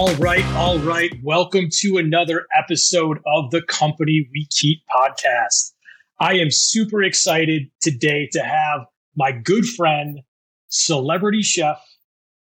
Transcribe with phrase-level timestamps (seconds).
[0.00, 1.12] All right, all right.
[1.22, 5.72] Welcome to another episode of the Company We Keep podcast.
[6.18, 10.20] I am super excited today to have my good friend,
[10.68, 11.86] celebrity chef,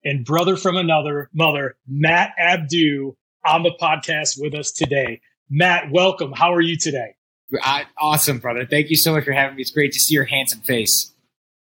[0.04, 3.13] and brother from another mother, Matt Abdoo,
[3.43, 5.21] on the podcast with us today.
[5.49, 6.33] Matt, welcome.
[6.33, 7.15] How are you today?
[7.65, 8.67] Uh, awesome, brother.
[8.67, 9.63] Thank you so much for having me.
[9.63, 11.11] It's great to see your handsome face.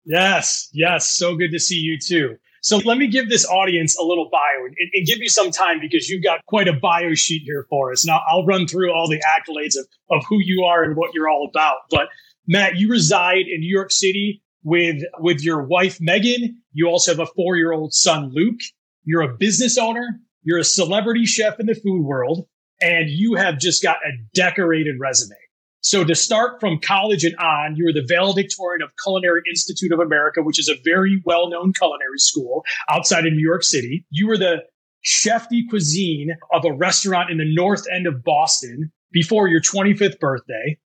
[0.05, 1.11] Yes, yes.
[1.11, 2.37] So good to see you too.
[2.63, 5.81] So let me give this audience a little bio and, and, give you some time
[5.81, 8.05] because you've got quite a bio sheet here for us.
[8.05, 11.29] Now I'll run through all the accolades of, of who you are and what you're
[11.29, 11.79] all about.
[11.91, 12.07] But
[12.47, 16.61] Matt, you reside in New York City with, with your wife, Megan.
[16.71, 18.61] You also have a four year old son, Luke.
[19.03, 20.21] You're a business owner.
[20.43, 22.47] You're a celebrity chef in the food world
[22.81, 25.35] and you have just got a decorated resume.
[25.83, 29.99] So to start from college and on, you were the valedictorian of Culinary Institute of
[29.99, 34.05] America, which is a very well-known culinary school outside of New York City.
[34.09, 34.63] You were the
[35.01, 40.19] chef de cuisine of a restaurant in the north end of Boston before your 25th
[40.19, 40.77] birthday.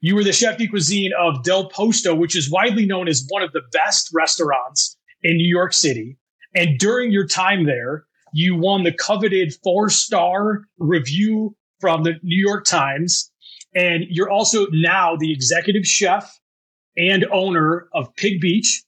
[0.00, 3.44] You were the chef de cuisine of Del Posto, which is widely known as one
[3.44, 6.18] of the best restaurants in New York City.
[6.52, 12.40] And during your time there, you won the coveted four star review from the New
[12.44, 13.31] York Times
[13.74, 16.38] and you're also now the executive chef
[16.96, 18.82] and owner of Pig Beach,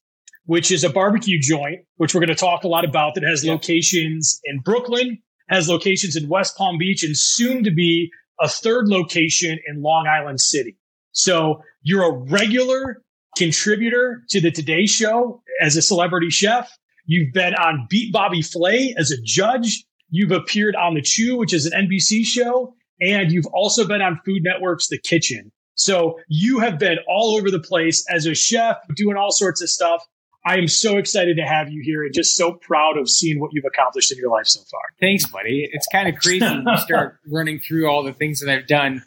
[0.47, 3.45] which is a barbecue joint, which we're going to talk a lot about that has
[3.45, 5.19] locations in Brooklyn,
[5.49, 10.07] has locations in West Palm Beach, and soon to be a third location in Long
[10.07, 10.77] Island City.
[11.13, 13.03] So you're a regular
[13.37, 16.71] contributor to the Today Show as a celebrity chef.
[17.07, 19.85] You've been on Beat Bobby Flay as a judge.
[20.11, 22.75] You've appeared on The Chew, which is an NBC show.
[23.01, 25.51] And you've also been on Food Network's The Kitchen.
[25.75, 29.69] So you have been all over the place as a chef, doing all sorts of
[29.69, 30.07] stuff.
[30.47, 33.51] I am so excited to have you here and just so proud of seeing what
[33.53, 34.83] you've accomplished in your life so far.
[35.01, 35.69] Thanks, buddy.
[35.73, 39.03] It's kind of crazy when you start running through all the things that I've done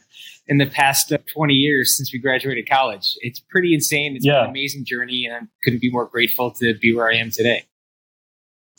[0.48, 3.16] in the past uh, 20 years since we graduated college.
[3.22, 4.16] It's pretty insane.
[4.16, 4.40] It's yeah.
[4.40, 7.30] been an amazing journey, and I couldn't be more grateful to be where I am
[7.30, 7.66] today.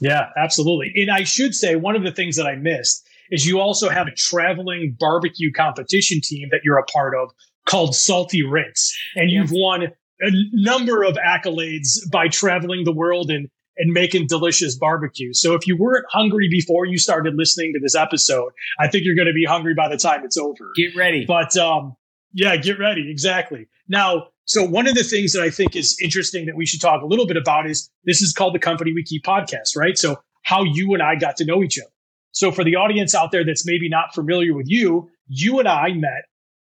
[0.00, 0.92] Yeah, absolutely.
[0.96, 4.06] And I should say, one of the things that I missed is you also have
[4.06, 7.30] a traveling barbecue competition team that you're a part of
[7.66, 8.96] called Salty Rinse.
[9.14, 14.76] And you've won a number of accolades by traveling the world and and making delicious
[14.76, 15.32] barbecue.
[15.32, 18.50] So if you weren't hungry before you started listening to this episode,
[18.80, 20.72] I think you're going to be hungry by the time it's over.
[20.74, 21.24] Get ready.
[21.24, 21.94] But um,
[22.32, 23.08] yeah, get ready.
[23.08, 23.68] Exactly.
[23.88, 27.02] Now, so one of the things that I think is interesting that we should talk
[27.02, 29.96] a little bit about is this is called the Company We Keep podcast, right?
[29.96, 31.90] So how you and I got to know each other.
[32.38, 35.92] So for the audience out there that's maybe not familiar with you, you and I
[35.92, 36.22] met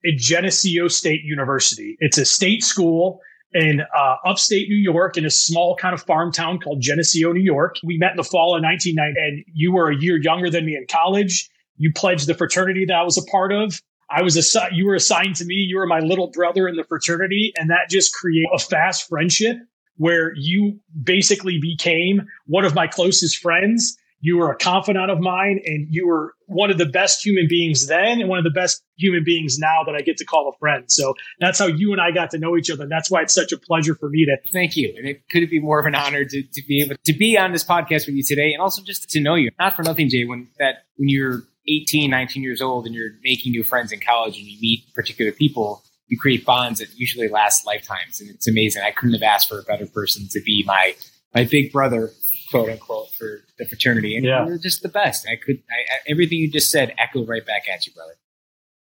[0.04, 1.96] at Geneseo State University.
[2.00, 3.20] It's a state school
[3.52, 7.40] in uh, upstate New York in a small kind of farm town called Geneseo, New
[7.40, 7.76] York.
[7.84, 10.74] We met in the fall of 1990, and you were a year younger than me
[10.74, 11.48] in college.
[11.76, 13.80] You pledged the fraternity that I was a part of.
[14.10, 15.54] I was a you were assigned to me.
[15.54, 19.56] You were my little brother in the fraternity, and that just created a fast friendship
[19.98, 25.60] where you basically became one of my closest friends you were a confidant of mine
[25.64, 28.82] and you were one of the best human beings then and one of the best
[28.96, 30.84] human beings now that I get to call a friend.
[30.88, 32.82] So that's how you and I got to know each other.
[32.82, 34.92] And that's why it's such a pleasure for me to thank you.
[34.96, 37.52] And it could be more of an honor to, to be able to be on
[37.52, 39.50] this podcast with you today and also just to know you.
[39.58, 43.52] Not for nothing, Jay, when that when you're 18, 19 years old and you're making
[43.52, 47.64] new friends in college and you meet particular people, you create bonds that usually last
[47.64, 48.20] lifetimes.
[48.20, 48.82] And it's amazing.
[48.82, 50.94] I couldn't have asked for a better person to be my
[51.34, 52.10] my big brother
[52.50, 54.46] quote unquote for the fraternity, and yeah.
[54.46, 55.26] you're just the best.
[55.30, 58.14] I could I, I, everything you just said echoed right back at you, brother.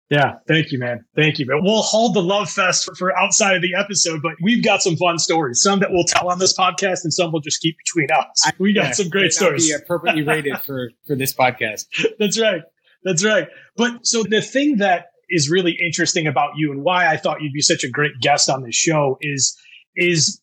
[0.09, 1.05] Yeah, thank you, man.
[1.15, 1.47] Thank you.
[1.47, 4.83] But we'll hold the love fest for, for, outside of the episode, but we've got
[4.83, 5.63] some fun stories.
[5.63, 8.51] Some that we'll tell on this podcast, and some we'll just keep between us.
[8.59, 9.69] We got yeah, some great stories.
[9.69, 11.85] Be appropriately rated for for this podcast.
[12.19, 12.63] That's right.
[13.05, 13.49] That's right.
[13.77, 17.53] But so the thing that is really interesting about you and why I thought you'd
[17.53, 19.57] be such a great guest on this show is
[19.95, 20.41] is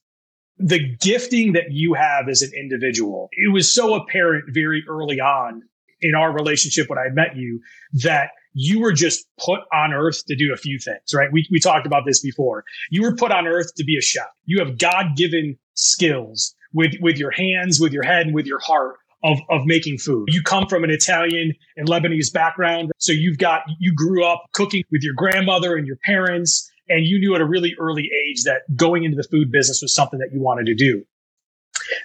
[0.59, 5.61] the gifting that you have as an individual, it was so apparent very early on
[6.01, 7.61] in our relationship when I met you
[8.03, 11.29] that you were just put on earth to do a few things, right?
[11.31, 12.63] We, we talked about this before.
[12.89, 14.27] You were put on earth to be a chef.
[14.45, 18.59] You have God given skills with, with your hands, with your head, and with your
[18.59, 20.29] heart of, of making food.
[20.31, 22.91] You come from an Italian and Lebanese background.
[22.97, 27.19] So you've got, you grew up cooking with your grandmother and your parents and you
[27.19, 30.29] knew at a really early age that going into the food business was something that
[30.31, 31.05] you wanted to do.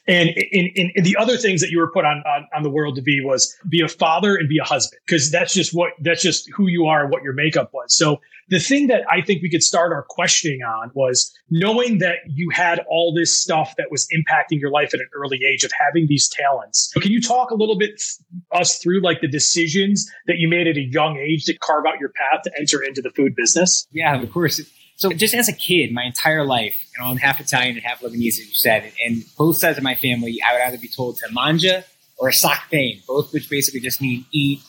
[0.07, 2.71] And in, in, in, the other things that you were put on, on, on the
[2.71, 5.93] world to be was be a father and be a husband because that's just what
[6.01, 7.95] that's just who you are and what your makeup was.
[7.95, 12.17] So the thing that I think we could start our questioning on was knowing that
[12.29, 15.73] you had all this stuff that was impacting your life at an early age of
[15.79, 16.93] having these talents.
[17.01, 18.03] Can you talk a little bit
[18.51, 21.99] us through like the decisions that you made at a young age to carve out
[21.99, 23.87] your path to enter into the food business?
[23.91, 24.61] Yeah, of course.
[25.03, 28.03] So just as a kid, my entire life, you know, I'm half Italian and half
[28.03, 31.17] Lebanese, as you said, and both sides of my family, I would either be told
[31.17, 31.83] to mangia
[32.19, 34.61] or sahtein, both which basically just mean eat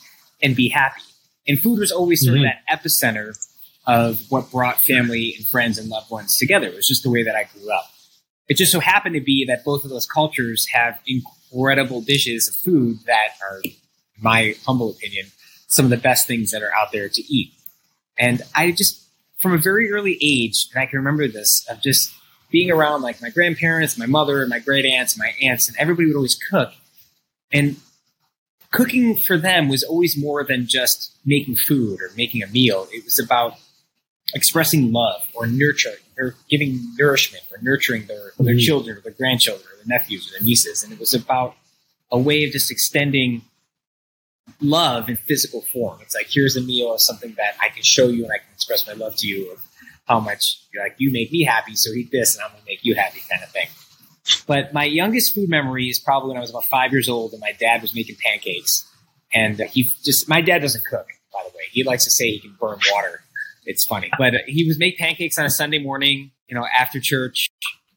[0.42, 1.02] and be happy.
[1.46, 2.46] And food was always sort mm-hmm.
[2.46, 3.38] of that epicenter
[3.86, 6.66] of what brought family and friends and loved ones together.
[6.66, 7.88] It was just the way that I grew up.
[8.48, 12.56] It just so happened to be that both of those cultures have incredible dishes of
[12.56, 13.72] food that are, in
[14.20, 15.26] my humble opinion,
[15.68, 17.52] some of the best things that are out there to eat.
[18.18, 19.03] And I just
[19.38, 22.14] from a very early age, and I can remember this, of just
[22.50, 26.16] being around like my grandparents, my mother, my great aunts, my aunts, and everybody would
[26.16, 26.72] always cook.
[27.52, 27.76] And
[28.70, 32.86] cooking for them was always more than just making food or making a meal.
[32.92, 33.54] It was about
[34.34, 38.58] expressing love or nurturing or giving nourishment or nurturing their, their mm-hmm.
[38.58, 40.82] children or their grandchildren or their nephews or their nieces.
[40.82, 41.54] And it was about
[42.10, 43.42] a way of just extending
[44.60, 45.98] love in physical form.
[46.00, 48.48] It's like here's a meal of something that I can show you and I can
[48.52, 49.58] express my love to you of
[50.06, 52.80] how much you're like you make me happy, so eat this and I'm gonna make
[52.84, 53.68] you happy kind of thing.
[54.46, 57.40] But my youngest food memory is probably when I was about five years old and
[57.40, 58.88] my dad was making pancakes.
[59.32, 61.64] And uh, he just my dad doesn't cook, by the way.
[61.70, 63.22] He likes to say he can burn water.
[63.66, 67.48] It's funny, but he was make pancakes on a Sunday morning, you know, after church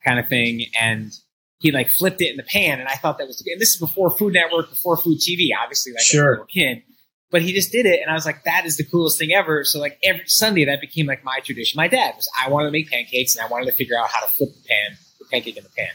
[0.06, 1.12] kind of thing, and
[1.60, 3.44] he like flipped it in the pan, and I thought that was.
[3.46, 6.28] And this is before Food Network, before Food TV, obviously, like sure.
[6.28, 6.84] a little kid.
[7.30, 9.64] But he just did it, and I was like, "That is the coolest thing ever."
[9.64, 11.78] So like every Sunday, that became like my tradition.
[11.78, 14.26] My dad was I wanted to make pancakes, and I wanted to figure out how
[14.26, 15.90] to flip the pan, the pancake in the pan.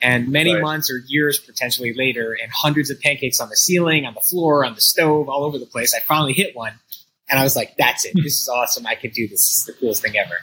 [0.00, 0.62] And many right.
[0.62, 4.64] months or years potentially later, and hundreds of pancakes on the ceiling, on the floor,
[4.64, 6.74] on the stove, all over the place, I finally hit one,
[7.28, 8.12] and I was like, "That's it!
[8.12, 8.22] Hmm.
[8.22, 8.86] this is awesome!
[8.86, 9.40] I could do this.
[9.40, 10.36] This is the coolest thing ever."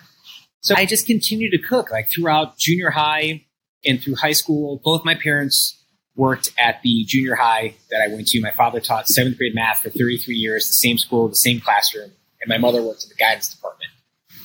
[0.61, 3.45] So I just continued to cook like throughout junior high,
[3.85, 5.81] and through high school, both my parents
[6.15, 8.41] worked at the junior high that I went to.
[8.41, 12.11] My father taught seventh grade math for 33 years, the same school, the same classroom,
[12.41, 13.91] and my mother worked in the guidance department.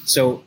[0.04, 0.44] So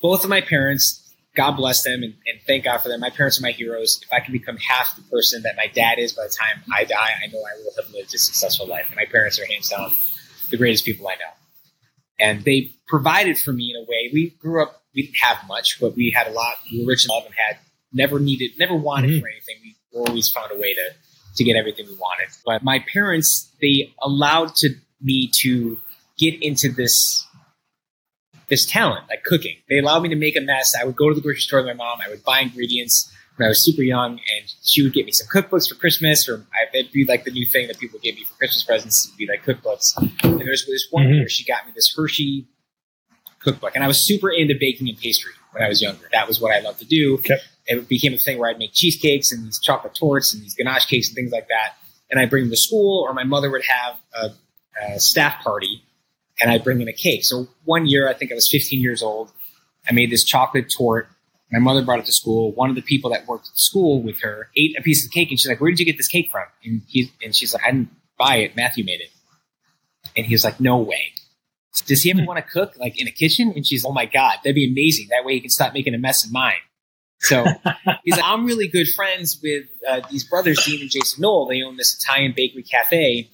[0.00, 3.00] both of my parents, God bless them and, and, thank God for them.
[3.00, 4.00] My parents are my heroes.
[4.02, 6.84] If I can become half the person that my dad is by the time I
[6.84, 8.86] die, I know I will have lived a successful life.
[8.88, 9.92] And my parents are hands down
[10.50, 11.32] the greatest people I know.
[12.18, 14.10] And they provided for me in a way.
[14.12, 16.56] We grew up, we didn't have much, but we had a lot.
[16.70, 17.58] We were rich and love and had
[17.92, 19.20] never needed, never wanted mm-hmm.
[19.20, 19.56] for anything.
[19.62, 20.90] We always found a way to
[21.36, 22.28] to get everything we wanted.
[22.44, 25.80] But my parents, they allowed to me to
[26.18, 27.26] get into this
[28.48, 29.56] this talent, like cooking.
[29.68, 30.74] They allowed me to make a mess.
[30.78, 32.00] I would go to the grocery store with my mom.
[32.04, 35.26] I would buy ingredients when I was super young, and she would get me some
[35.26, 38.34] cookbooks for Christmas, or it'd be like the new thing that people give me for
[38.36, 39.96] Christmas presents would be like cookbooks.
[40.22, 41.14] And there was this one mm-hmm.
[41.14, 42.46] year she got me this Hershey
[43.40, 46.08] cookbook, and I was super into baking and pastry when I was younger.
[46.12, 47.14] That was what I loved to do.
[47.14, 50.54] Okay it became a thing where I'd make cheesecakes and these chocolate tortes and these
[50.54, 51.74] ganache cakes and things like that.
[52.10, 55.82] And I'd bring them to school, or my mother would have a, a staff party,
[56.40, 57.24] and I'd bring in a cake.
[57.24, 59.32] So one year, I think I was 15 years old,
[59.88, 61.08] I made this chocolate torte.
[61.50, 62.52] My mother brought it to school.
[62.52, 65.12] One of the people that worked at the school with her ate a piece of
[65.12, 67.52] cake, and she's like, "Where did you get this cake from?" And he and she's
[67.52, 68.56] like, "I didn't buy it.
[68.56, 69.10] Matthew made it."
[70.16, 71.12] And he was like, "No way."
[71.86, 73.52] Does he ever want to cook like in a kitchen?
[73.56, 75.08] And she's, "Oh my god, that'd be amazing.
[75.10, 76.54] That way he can stop making a mess in mine."
[77.22, 77.44] So
[78.04, 81.46] he's like, I'm really good friends with uh, these brothers, Dean and Jason Knoll.
[81.46, 83.30] They own this Italian bakery cafe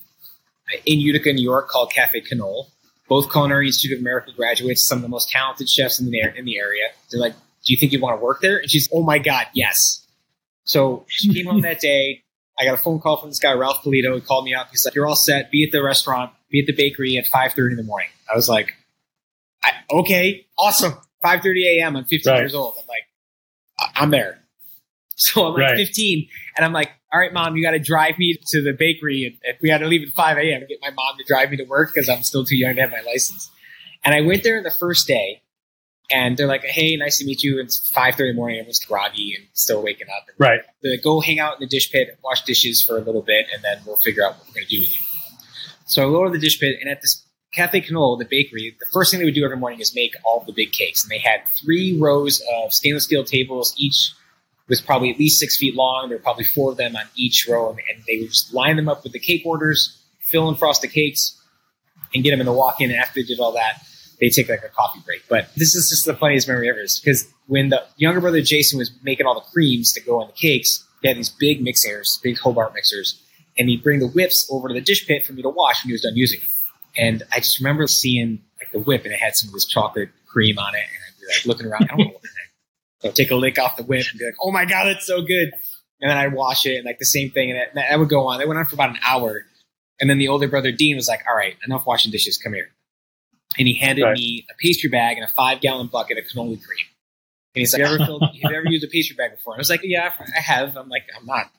[0.84, 2.66] in Utica, New York called Cafe CaNole.
[3.08, 6.44] Both Culinary Institute of America graduates, some of the most talented chefs in the, in
[6.44, 6.88] the area.
[7.10, 8.58] They're like, Do you think you want to work there?
[8.58, 10.06] And she's, Oh my God, yes.
[10.64, 12.22] So she came home that day.
[12.60, 14.14] I got a phone call from this guy, Ralph Polito.
[14.14, 14.68] He called me up.
[14.70, 15.50] He's like, You're all set.
[15.50, 18.08] Be at the restaurant, be at the bakery at 5.30 in the morning.
[18.30, 18.74] I was like,
[19.90, 20.92] Okay, awesome.
[21.24, 21.96] 5.30 a.m.
[21.96, 22.40] I'm 15 right.
[22.40, 22.74] years old.
[22.78, 24.40] I'm like, I'm there.
[25.20, 25.76] So I'm like right.
[25.76, 29.36] 15, and I'm like, all right, mom, you got to drive me to the bakery.
[29.44, 30.60] And we had to leave at 5 a.m.
[30.60, 32.82] to get my mom to drive me to work because I'm still too young to
[32.82, 33.50] have my license.
[34.04, 35.42] And I went there the first day,
[36.08, 37.58] and they're like, hey, nice to meet you.
[37.58, 38.60] It's 5.30 in the morning.
[38.60, 40.28] I'm just groggy and still waking up.
[40.28, 40.60] And right.
[40.84, 43.46] They're like, go hang out in the dish pit, wash dishes for a little bit,
[43.52, 45.02] and then we'll figure out what we're going to do with you.
[45.88, 49.10] So I to the dish pit, and at this Cafe Knoll, the bakery, the first
[49.10, 51.02] thing they would do every morning is make all the big cakes.
[51.02, 54.12] And they had three rows of stainless steel tables, each
[54.68, 56.08] was probably at least six feet long.
[56.08, 58.86] There were probably four of them on each row, and they would just line them
[58.86, 61.40] up with the cake orders, fill and frost the cakes,
[62.14, 62.90] and get them in the walk-in.
[62.90, 63.80] And after they did all that,
[64.20, 65.22] they take like a coffee break.
[65.26, 68.78] But this is just the funniest memory ever, is because when the younger brother Jason
[68.78, 72.20] was making all the creams to go on the cakes, he had these big mixers,
[72.22, 73.22] big Hobart mixers,
[73.58, 75.88] and he'd bring the whips over to the dish pit for me to wash when
[75.88, 76.48] he was done using them.
[76.96, 80.10] And I just remember seeing like the whip and it had some of this chocolate
[80.26, 82.50] cream on it, and I'd be like looking around, I don't know what the heck.
[83.02, 85.06] So I'd take a lick off the whip and be like, "Oh my god, that's
[85.06, 85.52] so good!"
[86.00, 88.26] And then I'd wash it and like the same thing, and it, that would go
[88.26, 88.38] on.
[88.38, 89.44] That went on for about an hour,
[90.00, 92.38] and then the older brother Dean was like, "All right, enough washing dishes.
[92.38, 92.70] Come here."
[93.58, 94.14] And he handed Right.
[94.16, 96.86] me a pastry bag and a five gallon bucket of cannoli cream.
[97.54, 98.22] And he's like, "Have you ever filled?
[98.22, 100.76] Have you ever used a pastry bag before?" And I was like, "Yeah, I have."
[100.76, 101.50] I'm like, "I'm not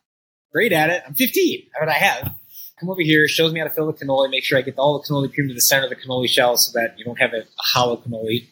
[0.52, 1.04] great at it.
[1.06, 2.36] I'm 15, but I have."
[2.80, 5.00] Come over here, shows me how to fill the cannoli, make sure I get all
[5.00, 7.34] the cannoli cream to the center of the cannoli shell so that you don't have
[7.34, 8.48] a, a hollow cannoli.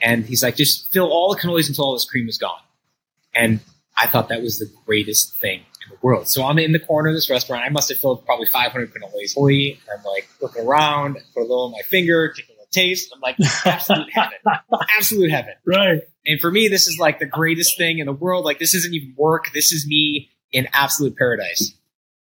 [0.00, 2.60] And he's like, just fill all the cannolis until all this cream is gone.
[3.34, 3.60] And
[3.96, 6.28] I thought that was the greatest thing in the world.
[6.28, 7.64] So I'm in the corner of this restaurant.
[7.64, 9.32] I must have filled probably 500 cannolis.
[9.32, 13.10] Fully, I'm like looking around, put a little on my finger, take a little taste.
[13.14, 14.38] I'm like, absolute heaven,
[14.98, 15.54] absolute heaven.
[15.66, 16.02] Right.
[16.26, 18.44] And for me, this is like the greatest thing in the world.
[18.44, 19.52] Like this isn't even work.
[19.54, 21.72] This is me in absolute paradise.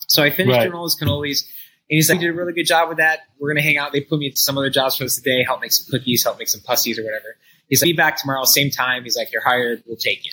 [0.08, 0.64] So I finished Right.
[0.64, 1.44] doing all those cannolis.
[1.92, 3.22] And he's like, you did a really good job with that.
[3.40, 3.92] We're going to hang out.
[3.92, 6.38] They put me into some other jobs for us today, help make some cookies, help
[6.38, 7.36] make some pussies or whatever.
[7.68, 9.04] He's like, be back tomorrow, same time.
[9.04, 9.84] He's like, you're hired.
[9.88, 10.32] We'll take you.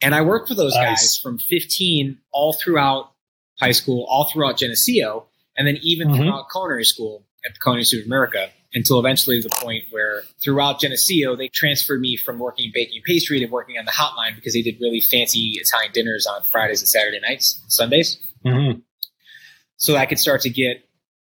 [0.00, 1.00] And I worked for those Nice.
[1.02, 3.12] guys from 15 all throughout
[3.60, 6.16] high school, all throughout Geneseo, and then even Mhm.
[6.16, 10.80] throughout culinary school at the Culinary Institute of America until eventually the point where throughout
[10.80, 14.62] Geneseo, they transferred me from working baking pastry to working on the hotline because they
[14.62, 18.82] did really fancy Italian dinners on Fridays and Saturday nights, and Sundays Mhm.
[19.76, 20.82] so I could start to get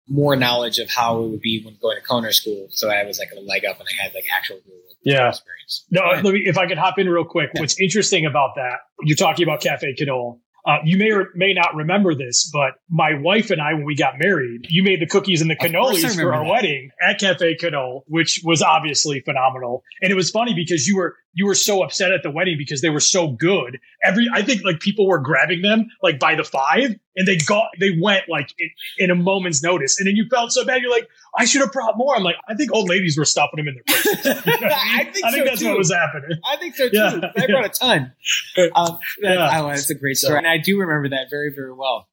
[0.08, 2.68] more knowledge of how it would be when going to culinary school.
[2.72, 4.60] So I was like a leg up and I had like actual
[5.04, 5.30] Yeah.
[5.30, 5.86] experience.
[5.90, 7.50] No, let me, if I could hop in real quick.
[7.54, 10.40] What's interesting about that, you're talking about Cafe CaNole.
[10.66, 13.96] Uh, you may or may not remember this, but my wife and I, when we
[13.96, 16.50] got married, you made the cookies and the cannolis for our that.
[16.50, 19.84] wedding at Cafe CaNole, which was obviously phenomenal.
[20.02, 22.82] And it was funny because you were you were so upset at the wedding because
[22.82, 23.80] they were so good.
[24.06, 27.66] Every I think like people were grabbing them like by the five, and they got
[27.80, 30.82] they went like in, in a moment's notice, and then you felt so bad.
[30.82, 31.08] You're like,
[31.38, 32.16] I should have brought more.
[32.16, 34.46] I'm like, I think old ladies were stuffing them in their purses.
[34.46, 34.72] You know I, mean?
[34.74, 35.70] I think I think so, that's too.
[35.70, 36.40] what was happening.
[36.46, 36.96] I think so too.
[36.98, 38.14] Yeah, I brought a ton.
[38.76, 39.62] Um, that, Yeah.
[39.64, 42.08] oh, that's a great So- story, and I do remember that very, very well.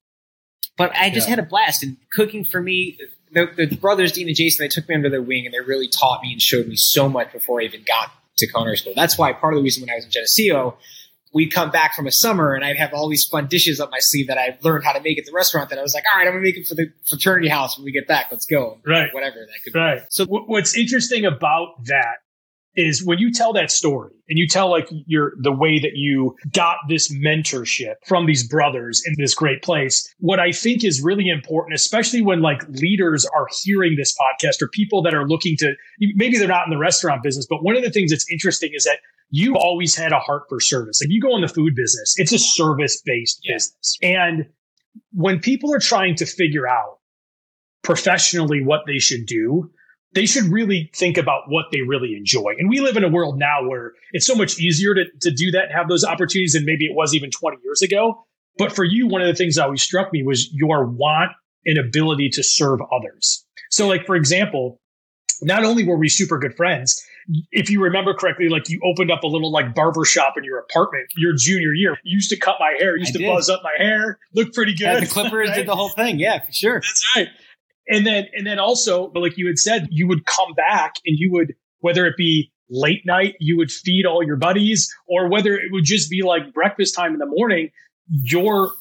[0.77, 1.35] But I just Yeah.
[1.35, 2.97] had a blast, and cooking for me.
[3.31, 5.87] The, the brothers Dean and Jason, they took me under their wing, and they really
[5.87, 8.93] taught me and showed me so much before I even got to culinary school.
[8.95, 10.77] That's why part of the reason when I was in Geneseo,
[11.33, 13.99] we'd come back from a summer, and I'd have all these fun dishes up my
[13.99, 15.69] sleeve that I learned how to make at the restaurant.
[15.69, 17.85] That I was like, all right, I'm gonna make it for the fraternity house when
[17.85, 18.27] we get back.
[18.31, 19.13] Let's go, Right.
[19.13, 19.79] Whatever that could be.
[19.79, 20.01] Right.
[20.09, 22.17] So w- what's interesting about that
[22.75, 26.35] is when you tell that story and you tell like your the way that you
[26.51, 31.29] got this mentorship from these brothers in this great place what i think is really
[31.29, 35.73] important especially when like leaders are hearing this podcast or people that are looking to
[36.15, 38.83] maybe they're not in the restaurant business but one of the things that's interesting is
[38.83, 38.97] that
[39.29, 42.31] you always had a heart for service like you go in the food business it's
[42.31, 43.55] a service based Yeah.
[43.55, 44.45] business and
[45.11, 46.99] when people are trying to figure out
[47.83, 49.69] professionally what they should do,
[50.13, 52.53] they should really think about what they really enjoy.
[52.57, 55.51] And we live in a world now where it's so much easier to, to do
[55.51, 58.25] that and have those opportunities than maybe it was even 20 years ago.
[58.57, 61.31] But for you, one of the things that always struck me was your want
[61.65, 63.45] and ability to serve others.
[63.71, 64.79] So, like, for example,
[65.41, 67.03] not only were we super good friends,
[67.51, 70.59] if you remember correctly, like you opened up a little like barber shop in your
[70.59, 71.97] apartment your junior year.
[72.03, 73.27] You used to cut my hair, used I to did.
[73.27, 74.81] buzz up my hair, looked pretty good.
[74.81, 75.55] Yeah, the Clippers right?
[75.55, 76.19] did the whole thing.
[76.19, 76.81] Yeah, for sure.
[76.81, 77.27] That's right.
[77.87, 81.17] And then and then also, but like you had said, you would come back and
[81.17, 85.53] you would whether it be late night, you would feed all your buddies, or whether
[85.53, 87.69] it would just be like breakfast time in the morning,
[88.07, 88.71] your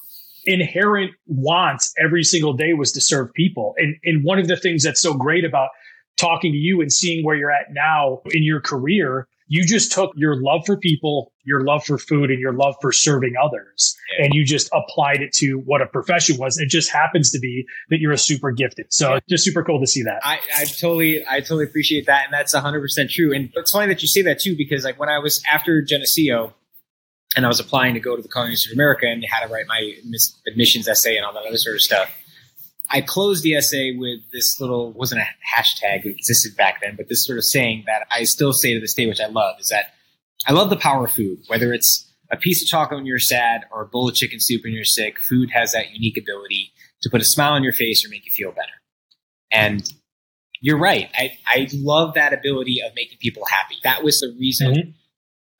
[0.44, 3.74] inherent wants every single day was to serve people.
[3.76, 5.68] And and one of the things that's so great about
[6.16, 10.12] talking to you and seeing where you're at now in your career, you just took
[10.16, 14.24] your love for people, your love for food, and your love for serving others, Yeah.
[14.24, 16.56] and you just applied it to what a profession was.
[16.58, 18.86] It just happens to be that you're a super gifted.
[18.88, 19.20] So Yeah.
[19.28, 20.20] just super cool to see that.
[20.24, 23.34] I, I totally, I totally appreciate that, and that's hundred percent true.
[23.34, 26.54] And it's funny that you say that too, because like when I was after Geneseo,
[27.36, 29.52] and I was applying to go to the Culinary Institute of America, and had to
[29.52, 29.92] write my
[30.46, 32.10] admissions essay and all that other sort of stuff.
[32.92, 37.08] I closed the essay with this little wasn't a hashtag it existed back then, but
[37.08, 39.68] this sort of saying that I still say to this day, which I love, is
[39.68, 39.94] that
[40.46, 41.38] I love the power of food.
[41.46, 44.62] Whether it's a piece of chocolate when you're sad or a bowl of chicken soup
[44.64, 46.72] when you're sick, food has that unique ability
[47.02, 48.72] to put a smile on your face or make you feel better.
[49.50, 49.90] And
[50.60, 51.10] you're right.
[51.14, 53.76] I, I love that ability of making people happy.
[53.84, 54.94] That was the reason, Mhm.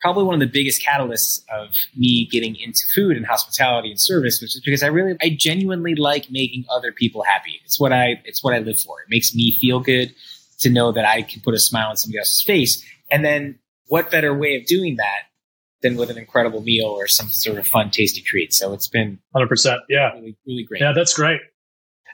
[0.02, 4.40] Probably one of the biggest catalysts of me getting into food and hospitality and service,
[4.42, 7.60] which is because I really, I genuinely like making other people happy.
[7.64, 9.00] It's what I, it's what I live for.
[9.00, 10.12] It makes me feel good
[10.58, 12.84] to know that I can put a smile on somebody else's face.
[13.10, 15.22] And then what better way of doing that
[15.82, 18.52] than with an incredible meal or some sort of fun, tasty treat.
[18.52, 19.78] So it's been 100%.
[19.88, 20.12] Yeah.
[20.14, 20.80] Really, really great.
[20.80, 21.40] Yeah, that's great.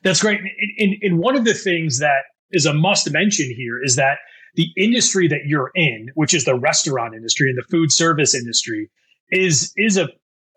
[0.04, 0.40] That's great.
[0.78, 4.18] And, and one of the things that is a must mention here is that
[4.54, 8.90] the industry that you're in, which is the restaurant industry and the food service industry,
[9.30, 10.08] is is a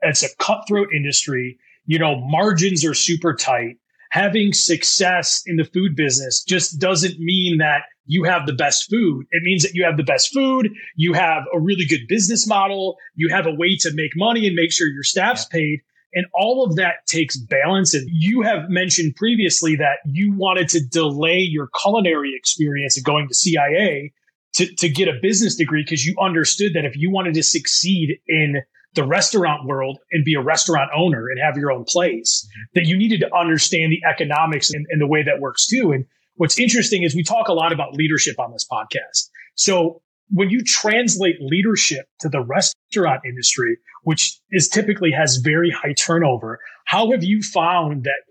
[0.02, 1.58] it's a cutthroat industry.
[1.86, 3.78] You know, margins are super tight.
[4.12, 9.26] Having success in the food business just doesn't mean that you have the best food.
[9.32, 12.98] It means that you have the best food, you have a really good business model,
[13.16, 15.60] you have a way to make money and make sure your staff's yeah.
[15.60, 15.80] paid.
[16.14, 17.94] And all of that takes balance.
[17.94, 23.28] And you have mentioned previously that you wanted to delay your culinary experience of going
[23.28, 24.12] to CIA
[24.56, 28.18] to, to get a business degree because you understood that if you wanted to succeed
[28.28, 28.62] in
[28.94, 32.62] the restaurant world and be a restaurant owner and have your own place, mm-hmm.
[32.76, 35.92] that you needed to understand the economics and, and the way that works too.
[35.92, 39.30] And what's interesting is we talk a lot about leadership on this podcast.
[39.56, 40.02] So
[40.32, 46.60] when you translate leadership to the restaurant industry, which is typically has very high turnover,
[46.86, 48.22] how have you found that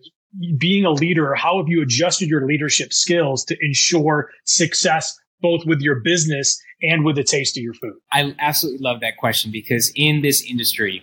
[0.59, 5.80] being a leader, how have you adjusted your leadership skills to ensure success both with
[5.80, 7.95] your business and with the taste of your food?
[8.12, 11.02] I absolutely love that question because in this industry,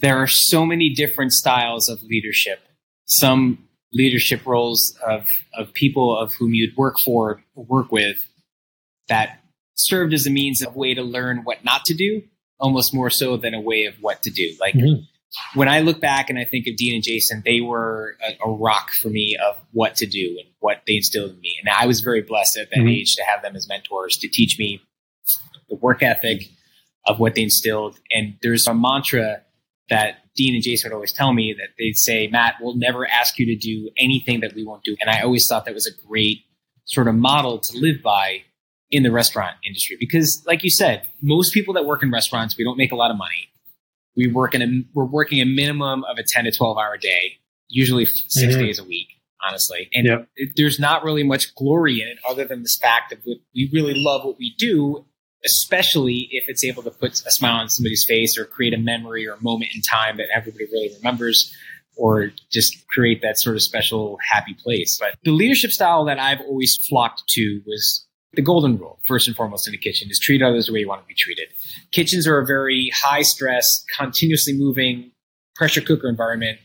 [0.00, 2.60] there are so many different styles of leadership.
[3.06, 8.26] Some leadership roles of, of people of whom you'd work for, work with
[9.08, 9.39] that
[9.86, 12.22] served as a means of way to learn what not to do,
[12.58, 14.52] almost more so than a way of what to do.
[14.60, 15.02] Like mm-hmm.
[15.58, 18.52] when I look back and I think of Dean and Jason, they were a, a,
[18.52, 21.56] rock for me of what to do and what they instilled in me.
[21.60, 22.88] And I was very blessed at that mm-hmm.
[22.88, 24.80] age to have them as mentors to teach me
[25.68, 26.42] the work ethic
[27.06, 27.98] of what they instilled.
[28.10, 29.42] And there's a mantra
[29.88, 33.38] that Dean and Jason would always tell me that they'd say, Matt, we'll never ask
[33.38, 34.96] you to do anything that we won't do.
[35.00, 36.44] And I always thought that was a great
[36.84, 38.42] sort of model to live by
[38.90, 42.64] in the restaurant industry because like you said most people that work in restaurants we
[42.64, 43.48] don't make a lot of money
[44.16, 47.38] we work in a we're working a minimum of a 10 to 12 hour day
[47.68, 48.60] usually 6 mm-hmm.
[48.60, 49.08] days a week
[49.46, 50.28] honestly and yep.
[50.36, 53.94] it, there's not really much glory in it other than this fact that we really
[53.94, 55.04] love what we do
[55.44, 59.26] especially if it's able to put a smile on somebody's face or create a memory
[59.26, 61.54] or a moment in time that everybody really remembers
[61.96, 66.40] or just create that sort of special happy place but the leadership style that i've
[66.40, 70.42] always flocked to was the golden rule, first and foremost, in the kitchen is treat
[70.42, 71.48] others the way you want to be treated.
[71.90, 75.10] Kitchens are a very high stress, continuously moving
[75.56, 76.58] pressure cooker environment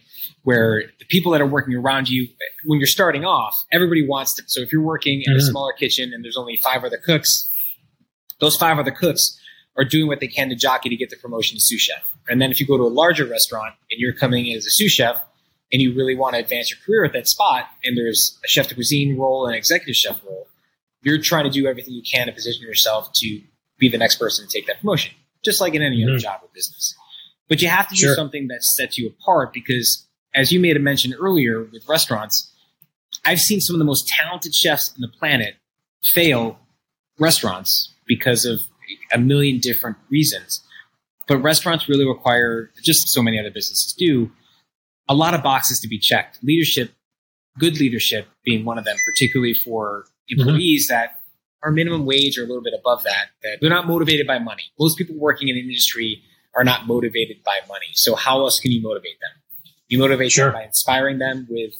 [0.43, 2.27] where the people that are working around you,
[2.65, 4.43] when you're starting off, everybody wants to.
[4.45, 5.39] So if you're working in mm-hmm.
[5.39, 7.51] a smaller kitchen and there's only five other cooks,
[8.39, 9.39] those five other cooks
[9.75, 12.03] are doing what they can to jockey to get the promotion to sous chef.
[12.29, 14.71] And then if you go to a larger restaurant and you're coming in as a
[14.71, 15.17] sous chef
[15.73, 18.67] and you really want to advance your career at that spot, and there's a chef
[18.67, 20.47] de cuisine role and executive chef role,
[21.05, 23.39] you're trying to do everything you can to position yourself to
[23.77, 25.13] be the next person to take that promotion,
[25.45, 26.09] just like in any mm-hmm.
[26.09, 26.93] other job or business.
[27.47, 28.09] But you have to sure.
[28.09, 32.51] do something that sets you apart because, as you made a mention earlier with restaurants,
[33.23, 35.55] I've seen some of the most talented chefs on the planet
[36.03, 36.59] fail
[37.19, 38.61] restaurants because of
[39.13, 40.61] a million different reasons.
[41.27, 44.31] But restaurants really require, just so many other businesses do,
[45.07, 46.39] a lot of boxes to be checked.
[46.43, 46.91] Leadership,
[47.59, 50.95] good leadership being one of them, particularly for employees mm-hmm.
[50.95, 51.21] that
[51.63, 54.63] are minimum wage or a little bit above that, that they're not motivated by money.
[54.79, 56.21] Most people working in the industry
[56.55, 57.87] are not motivated by money.
[57.93, 59.41] So how else can you motivate them?
[59.87, 60.45] You motivate sure.
[60.45, 61.73] them by inspiring them with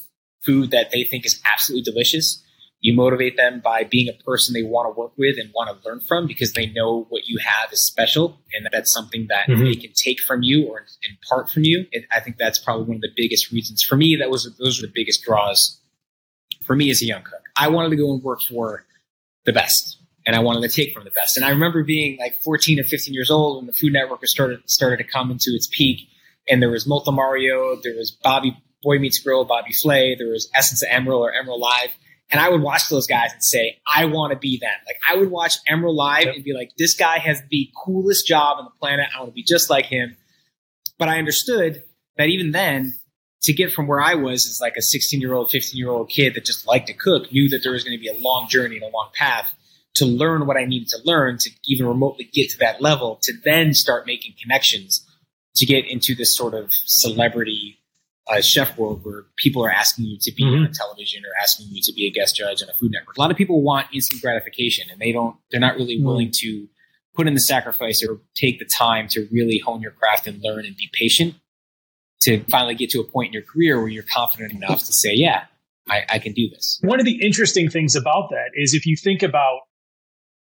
[0.44, 2.42] food that they think is absolutely delicious.
[2.80, 5.88] You motivate them by being a person they want to work with and want to
[5.88, 9.64] learn from because they know what you have is special and that's something that mm-hmm.
[9.64, 11.86] they can take from you or impart from you.
[11.92, 14.14] And I think that's probably one of the biggest reasons for me.
[14.16, 15.80] That was those are the biggest draws
[16.64, 17.45] for me as a young cook.
[17.56, 18.84] I wanted to go and work for
[19.44, 21.36] the best and I wanted to take from the best.
[21.36, 24.68] And I remember being like 14 or 15 years old when the Food Network started
[24.68, 26.08] started to come into its peak,
[26.48, 30.50] and there was Molto Mario, there was Bobby Boy Meets Grill, Bobby Flay, there was
[30.54, 31.90] Essence of Emeril or Emeril Live,
[32.30, 34.70] and I would watch those guys and say, I want to be them.
[34.86, 36.34] Like I would watch Emeril Live yep.
[36.34, 39.06] and be like, this guy has the coolest job on the planet.
[39.14, 40.16] I want to be just like him.
[40.98, 41.84] But I understood
[42.16, 42.94] that even then,
[43.42, 46.08] to get from where I was as like a 16 year old, 15 year old
[46.08, 48.48] kid that just liked to cook, knew that there was going to be a long
[48.48, 49.54] journey and a long path
[49.96, 53.32] to learn what I needed to learn to even remotely get to that level, to
[53.44, 55.06] then start making connections
[55.56, 57.78] to get into this sort of celebrity
[58.28, 60.64] uh, chef world where people are asking you to be mm-hmm.
[60.64, 63.16] on television or asking you to be a guest judge on a food network.
[63.16, 66.06] A lot of people want instant gratification and they don't, they're not really mm-hmm.
[66.06, 66.66] willing to
[67.14, 70.66] put in the sacrifice or take the time to really hone your craft and learn
[70.66, 71.34] and be patient
[72.22, 75.12] to finally get to a point in your career where you're confident enough to say,
[75.12, 75.44] yeah,
[75.88, 76.80] I, I, can do this.
[76.82, 79.60] One of the interesting things about that is if you think about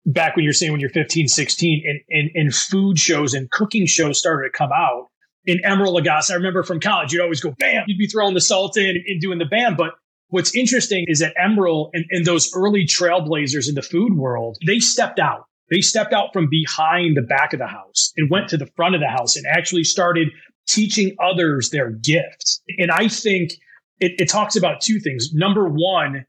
[0.06, 3.86] back when you're saying when you're 15, 16, and, and, and food shows and cooking
[3.86, 5.08] shows started to come out.
[5.46, 8.40] In Emeril Lagasse, I remember from college, you'd always go, bam, you'd be throwing the
[8.40, 9.76] salt in and doing the bam.
[9.76, 9.94] But
[10.28, 14.78] what's interesting is that Emeril and, and those early trailblazers in the food world, they
[14.78, 15.46] stepped out.
[15.70, 18.94] They stepped out from behind the back of the house and went to the front
[18.94, 20.28] of the house and actually started
[20.66, 22.60] teaching others their gifts.
[22.78, 23.52] And I think
[24.00, 25.32] it, it talks about two things.
[25.32, 26.24] Number one,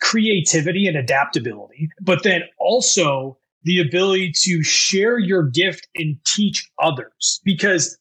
[0.00, 7.40] creativity and adaptability, but then also the ability to share your gift and teach others.
[7.44, 7.98] Because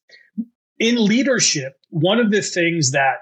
[0.80, 3.18] in leadership, one of the things that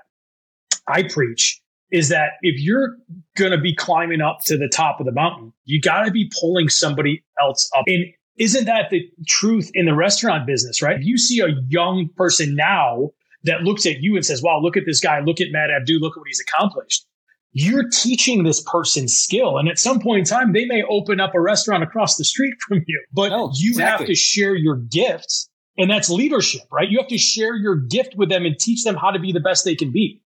[0.88, 2.96] I preach is that if you're
[3.38, 6.32] going to be climbing up to the top of the mountain, you got to be
[6.40, 7.84] pulling somebody else up.
[7.86, 8.06] And
[8.38, 10.98] isn't that the truth in the restaurant business, right?
[11.00, 13.12] If you see a young person now
[13.44, 16.00] that looks at you and says, wow, look at this guy, look at Matt Abdoo,
[16.00, 17.06] look at what he's accomplished.
[17.54, 19.58] You're teaching this person skill.
[19.58, 22.54] And at some point in time, they may open up a restaurant across the street
[22.66, 24.06] from you, but oh, you exactly.
[24.06, 25.50] have to share your gifts.
[25.78, 26.90] And that's leadership, right?
[26.90, 29.40] You have to share your gift with them and teach them how to be the
[29.40, 30.22] best they can be.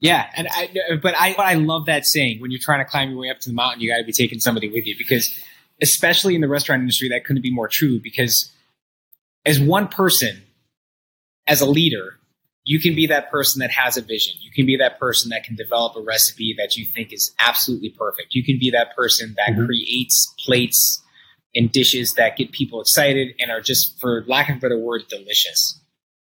[0.00, 2.40] Yeah, and I, but I, I love that saying.
[2.40, 4.12] When you're trying to climb your way up to the mountain, you got to be
[4.12, 5.38] taking somebody with you because,
[5.82, 8.00] especially in the restaurant industry, that couldn't be more true.
[8.00, 8.52] Because
[9.44, 10.42] as one person,
[11.46, 12.18] as a leader,
[12.64, 14.34] you can be that person that has a vision.
[14.40, 17.90] You can be that person that can develop a recipe that you think is absolutely
[17.90, 18.34] perfect.
[18.34, 19.66] You can be that person that mm-hmm.
[19.66, 21.02] creates plates
[21.54, 25.02] and dishes that get people excited and are just, for lack of a better word,
[25.08, 25.80] delicious.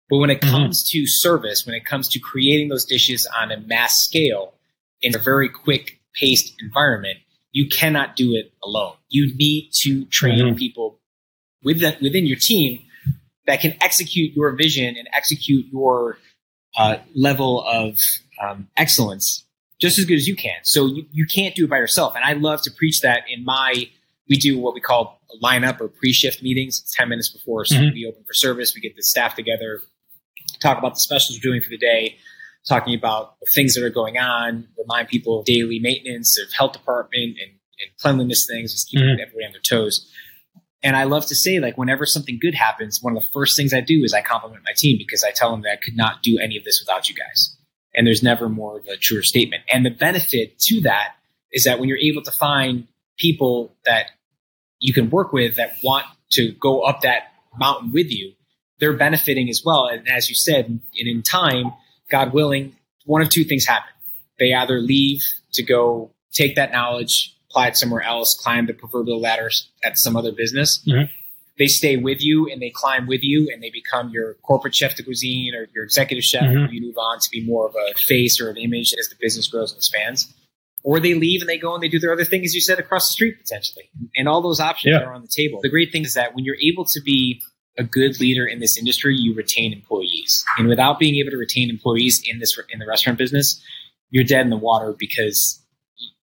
[0.10, 0.52] But when it mm-hmm.
[0.52, 4.54] comes to service, when it comes to creating those dishes on a mass scale
[5.02, 7.18] in a very quick paced environment,
[7.52, 8.94] you cannot do it alone.
[9.10, 10.58] You need to train mm-hmm.
[10.58, 11.00] people
[11.64, 12.80] within, within your team
[13.46, 16.18] that can execute your vision and execute your
[16.78, 17.98] uh, level of
[18.42, 19.46] um, excellence
[19.80, 20.58] just as good as you can.
[20.64, 22.16] So you, you can't do it by yourself.
[22.16, 23.90] And I love to preach that in my,
[24.30, 26.80] we do what we call lineup or pre-shift meetings.
[26.80, 27.94] It's 10 minutes before so mm-hmm.
[27.94, 28.74] we open for service.
[28.76, 29.82] We get the staff together,
[30.60, 32.18] talk about the specials we're doing for the day,
[32.68, 37.38] talking about things that are going on, remind people of daily maintenance of health department
[37.42, 39.22] and, and cleanliness things, just keeping mm-hmm.
[39.22, 40.10] everybody on their toes.
[40.84, 43.74] And I love to say, like, whenever something good happens, one of the first things
[43.74, 46.22] I do is I compliment my team because I tell them that I could not
[46.22, 47.58] do any of this without you guys.
[47.96, 49.64] And there's never more of a truer statement.
[49.74, 51.16] And the benefit to that
[51.52, 54.12] is that when you're able to find people that
[54.80, 58.34] you can work with that want to go up that mountain with you,
[58.80, 59.88] they're benefiting as well.
[59.88, 61.74] And as you said, and in time,
[62.10, 63.92] God willing, one of two things happen.
[64.40, 65.22] They either leave
[65.54, 69.50] to go take that knowledge apply it somewhere else, climb the proverbial ladder
[69.84, 70.84] at some other business.
[70.88, 71.12] Mm-hmm.
[71.58, 74.96] They stay with you and they climb with you and they become your corporate chef
[74.96, 76.44] de cuisine or your executive chef.
[76.44, 76.72] Mm-hmm.
[76.72, 79.48] You move on to be more of a face or an image as the business
[79.48, 80.32] grows and expands.
[80.84, 82.78] Or they leave and they go and they do their other thing, as you said,
[82.78, 83.90] across the street potentially.
[84.16, 85.04] And all those options yeah.
[85.04, 85.60] are on the table.
[85.62, 87.42] The great thing is that when you're able to be
[87.78, 90.44] a good leader in this industry, you retain employees.
[90.58, 93.62] And without being able to retain employees in this in the restaurant business,
[94.10, 95.64] you're dead in the water because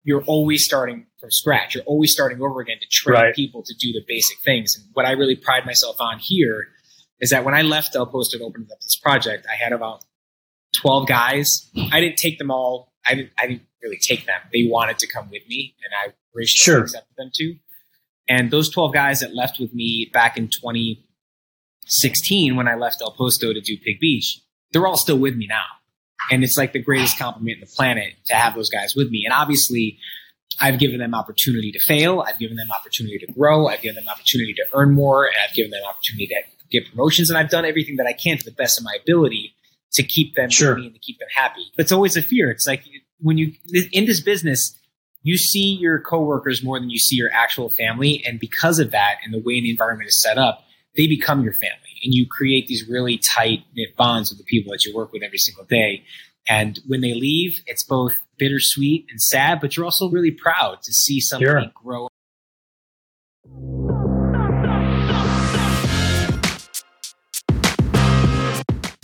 [0.04, 1.76] you're always starting from scratch.
[1.76, 3.36] You're always starting over again to train right.
[3.36, 4.76] people to do the basic things.
[4.76, 6.68] And what I really pride myself on here
[7.20, 10.04] is that when I left Del Posto to open up this project, I had about
[10.78, 11.70] 12 guys.
[11.92, 12.94] I didn't take them all.
[13.06, 14.40] I didn't, I didn't really take them.
[14.52, 16.82] They wanted to come with me and I graciously sure.
[16.84, 17.56] accepted them to.
[18.28, 20.48] And those 12 guys that left with me back in
[21.92, 25.48] 2016 when I left Del Posto to do Pig Beach, they're all still with me
[25.48, 25.66] now.
[26.30, 29.24] And it's like the greatest compliment in the planet to have those guys with me.
[29.26, 29.98] And obviously,
[30.60, 32.24] I've given them opportunity to fail.
[32.26, 33.68] I've given them opportunity to grow.
[33.68, 35.26] I've given them opportunity to earn more.
[35.26, 36.36] And I've given them opportunity to
[36.70, 37.30] get promotions.
[37.30, 39.54] And I've done everything that I can to the best of my ability
[39.94, 40.76] to keep them sure.
[40.76, 41.66] and to keep them happy.
[41.76, 42.50] But it's always a fear.
[42.52, 42.84] It's like
[43.20, 43.54] when you,
[43.92, 44.78] in this business,
[45.24, 48.24] you see your coworkers more than you see your actual family.
[48.26, 50.64] And because of that and the way the environment is set up,
[50.96, 54.72] they become your family and you create these really tight knit bonds with the people
[54.72, 56.04] that you work with every single day.
[56.48, 60.92] And when they leave, it's both bittersweet and sad, but you're also really proud to
[60.92, 61.72] see somebody sure.
[61.74, 62.08] grow.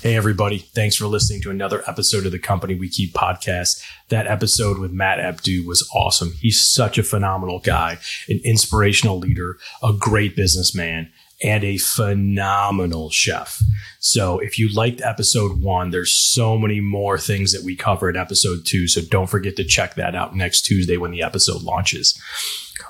[0.01, 0.59] Hey, everybody.
[0.59, 3.81] Thanks for listening to another episode of the Company We Keep podcast.
[4.09, 6.33] That episode with Matt Abdoo was awesome.
[6.39, 7.97] He's such a phenomenal guy,
[8.27, 11.11] an inspirational leader, a great businessman
[11.43, 13.61] and a phenomenal chef.
[13.99, 18.15] So if you liked episode one, there's so many more things that we cover in
[18.15, 18.87] episode two.
[18.87, 22.19] So don't forget to check that out next Tuesday when the episode launches.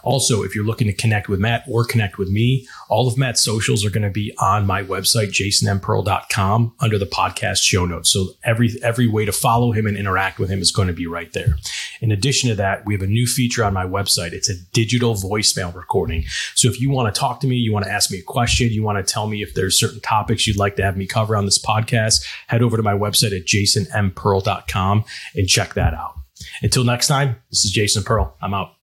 [0.03, 3.41] Also, if you're looking to connect with Matt or connect with me, all of Matt's
[3.41, 8.11] socials are going to be on my website, jasonmpearl.com under the podcast show notes.
[8.11, 11.07] So every, every way to follow him and interact with him is going to be
[11.07, 11.55] right there.
[12.01, 14.33] In addition to that, we have a new feature on my website.
[14.33, 16.23] It's a digital voicemail recording.
[16.55, 18.69] So if you want to talk to me, you want to ask me a question,
[18.71, 21.35] you want to tell me if there's certain topics you'd like to have me cover
[21.35, 26.13] on this podcast, head over to my website at jasonmpearl.com and check that out.
[26.61, 28.35] Until next time, this is Jason Pearl.
[28.41, 28.73] I'm out.